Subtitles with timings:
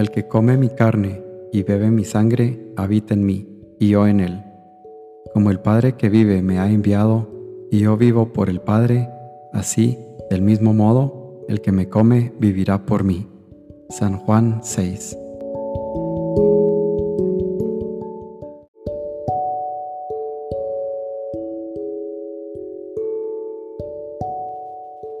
[0.00, 3.46] El que come mi carne y bebe mi sangre, habita en mí,
[3.78, 4.42] y yo en él.
[5.34, 7.28] Como el Padre que vive me ha enviado,
[7.70, 9.10] y yo vivo por el Padre,
[9.52, 9.98] así,
[10.30, 13.28] del mismo modo, el que me come vivirá por mí.
[13.90, 15.18] San Juan 6.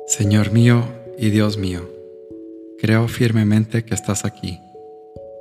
[0.06, 0.84] Señor mío
[1.18, 1.86] y Dios mío,
[2.78, 4.58] creo firmemente que estás aquí,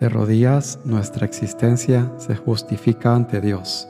[0.00, 3.88] De rodillas nuestra existencia se justifica ante Dios.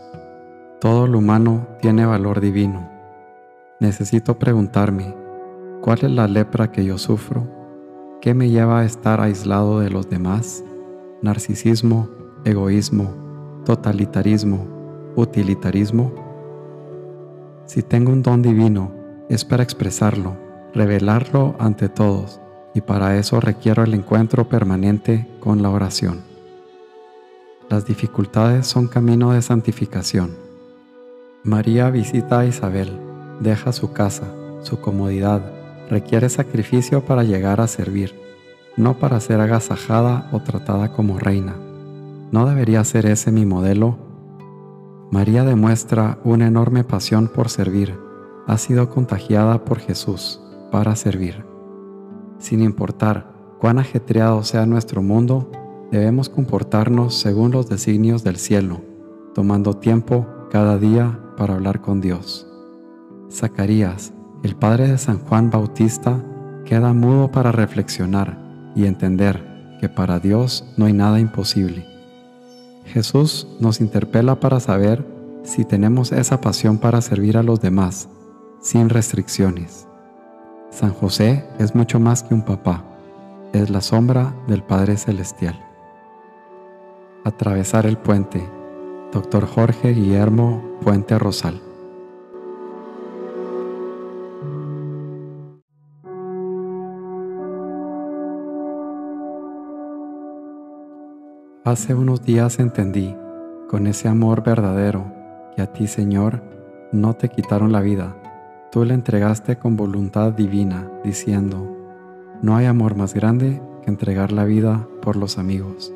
[0.81, 2.89] Todo lo humano tiene valor divino.
[3.79, 5.15] Necesito preguntarme,
[5.83, 7.47] ¿cuál es la lepra que yo sufro?
[8.23, 10.65] ¿Qué me lleva a estar aislado de los demás?
[11.21, 12.09] ¿Narcisismo,
[12.47, 14.67] egoísmo, totalitarismo,
[15.15, 16.15] utilitarismo?
[17.67, 18.95] Si tengo un don divino,
[19.29, 20.39] es para expresarlo,
[20.73, 22.41] revelarlo ante todos
[22.79, 26.21] y para eso requiero el encuentro permanente con la oración.
[27.69, 30.37] Las dificultades son camino de santificación.
[31.43, 32.97] María visita a Isabel,
[33.41, 34.27] deja su casa,
[34.63, 35.43] su comodidad,
[35.91, 38.15] requiere sacrificio para llegar a servir,
[38.77, 41.57] no para ser agasajada o tratada como reina.
[42.31, 43.99] ¿No debería ser ese mi modelo?
[45.11, 47.99] María demuestra una enorme pasión por servir,
[48.47, 50.41] ha sido contagiada por Jesús
[50.71, 51.58] para servir.
[52.49, 55.53] Sin importar cuán ajetreado sea nuestro mundo,
[55.93, 58.81] debemos comportarnos según los designios del cielo,
[59.35, 62.51] tomando tiempo cada día para hablar con Dios.
[63.31, 66.25] Zacarías, el padre de San Juan Bautista,
[66.65, 68.39] queda mudo para reflexionar
[68.75, 71.85] y entender que para Dios no hay nada imposible.
[72.87, 75.05] Jesús nos interpela para saber
[75.43, 78.09] si tenemos esa pasión para servir a los demás,
[78.63, 79.88] sin restricciones.
[80.71, 82.85] San José es mucho más que un papá,
[83.53, 85.59] es la sombra del Padre Celestial.
[87.25, 88.47] Atravesar el puente.
[89.13, 89.47] Dr.
[89.47, 91.63] Jorge Guillermo Puente Rosal.
[101.65, 103.17] Hace unos días entendí,
[103.69, 105.13] con ese amor verdadero,
[105.57, 106.43] que a ti, Señor,
[106.93, 108.17] no te quitaron la vida,
[108.71, 111.75] Tú le entregaste con voluntad divina, diciendo,
[112.43, 115.91] no hay amor más grande que entregar la vida por los amigos.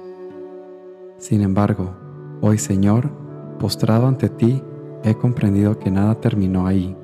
[1.19, 1.95] Sin embargo,
[2.41, 3.11] hoy Señor,
[3.59, 4.63] postrado ante ti,
[5.05, 6.97] he comprendido que nada terminó ahí.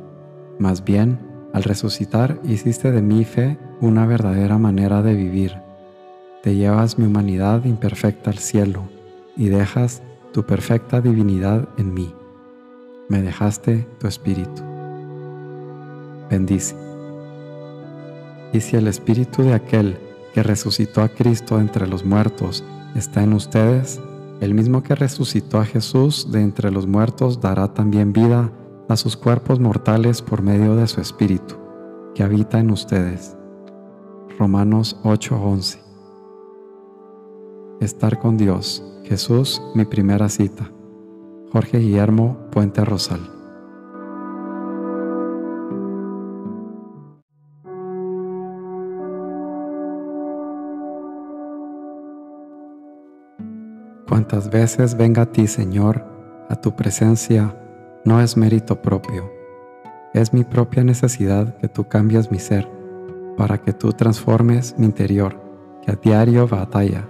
[0.58, 1.18] Más bien,
[1.52, 5.54] al resucitar hiciste de mi fe una verdadera manera de vivir.
[6.42, 8.84] Te llevas mi humanidad imperfecta al cielo
[9.36, 10.02] y dejas
[10.32, 12.14] tu perfecta divinidad en mí.
[13.10, 14.67] Me dejaste tu espíritu
[16.30, 16.76] bendice.
[18.52, 19.98] Y si el espíritu de aquel
[20.34, 24.00] que resucitó a Cristo entre los muertos está en ustedes,
[24.40, 28.52] el mismo que resucitó a Jesús de entre los muertos dará también vida
[28.88, 31.56] a sus cuerpos mortales por medio de su espíritu,
[32.14, 33.36] que habita en ustedes.
[34.38, 35.80] Romanos 8:11
[37.80, 40.70] Estar con Dios, Jesús, mi primera cita.
[41.52, 43.37] Jorge Guillermo Puente Rosal.
[54.08, 56.02] Cuantas veces venga a ti, Señor,
[56.48, 57.54] a tu presencia,
[58.06, 59.30] no es mérito propio,
[60.14, 62.66] es mi propia necesidad que tú cambies mi ser,
[63.36, 65.38] para que tú transformes mi interior,
[65.84, 67.06] que a diario batalla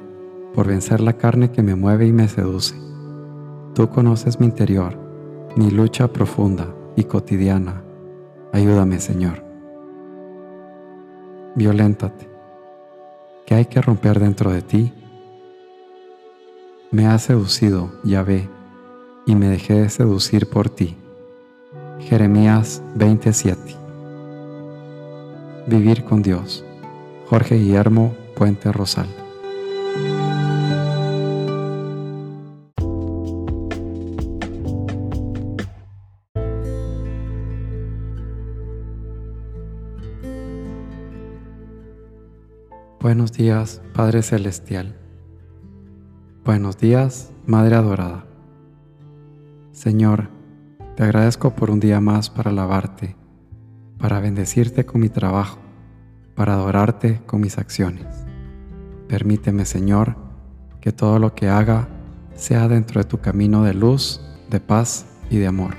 [0.54, 2.74] por vencer la carne que me mueve y me seduce.
[3.76, 4.98] Tú conoces mi interior,
[5.54, 6.66] mi lucha profunda
[6.96, 7.80] y cotidiana.
[8.52, 9.44] Ayúdame, Señor.
[11.54, 12.28] Violéntate.
[13.46, 14.92] ¿Qué hay que romper dentro de ti?
[16.90, 18.48] Me has seducido, Yahvé,
[19.26, 20.96] y me dejé de seducir por ti.
[22.00, 23.60] Jeremías 27.
[25.66, 26.64] Vivir con Dios.
[27.26, 29.06] Jorge Guillermo Puente Rosal.
[42.98, 45.07] Buenos días, Padre Celestial.
[46.48, 48.24] Buenos días, Madre Adorada.
[49.70, 50.30] Señor,
[50.96, 53.16] te agradezco por un día más para alabarte,
[53.98, 55.58] para bendecirte con mi trabajo,
[56.34, 58.06] para adorarte con mis acciones.
[59.08, 60.16] Permíteme, Señor,
[60.80, 61.86] que todo lo que haga
[62.34, 65.74] sea dentro de tu camino de luz, de paz y de amor.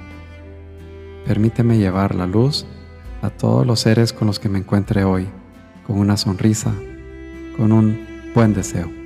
[1.26, 2.68] Permíteme llevar la luz
[3.24, 5.30] a todos los seres con los que me encuentre hoy,
[5.88, 6.72] con una sonrisa,
[7.58, 8.06] con un
[8.36, 8.99] buen deseo.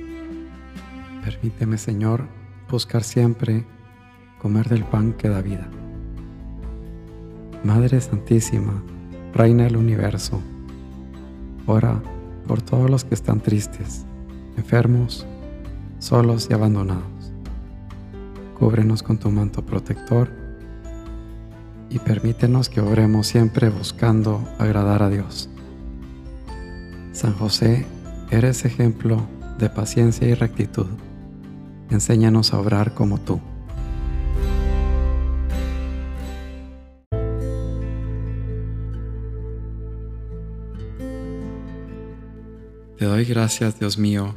[1.24, 2.26] Permíteme, Señor,
[2.70, 3.64] buscar siempre
[4.42, 5.66] comer del pan que da vida.
[7.64, 8.82] Madre Santísima,
[9.32, 10.42] Reina del Universo,
[11.66, 12.02] ora
[12.46, 14.04] por todos los que están tristes,
[14.58, 15.26] enfermos,
[15.98, 17.32] solos y abandonados.
[18.58, 20.30] Cúbrenos con tu manto protector
[21.88, 25.48] y permítenos que obremos siempre buscando agradar a Dios.
[27.12, 27.86] San José,
[28.30, 29.26] eres ejemplo
[29.58, 30.88] de paciencia y rectitud.
[31.90, 33.40] Enséñanos a obrar como tú.
[42.98, 44.34] Te doy gracias, Dios mío,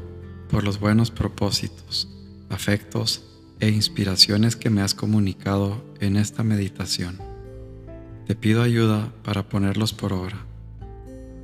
[0.50, 2.10] por los buenos propósitos,
[2.50, 3.24] afectos
[3.60, 7.18] e inspiraciones que me has comunicado en esta meditación.
[8.28, 10.46] Te pido ayuda para ponerlos por obra.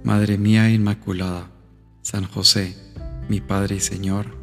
[0.03, 1.49] Madre mía Inmaculada,
[2.01, 2.75] San José,
[3.29, 4.42] mi Padre y Señor,